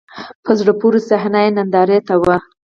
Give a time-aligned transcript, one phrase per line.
[0.43, 2.25] په زړه پورې صحنه یې نندارې ته و.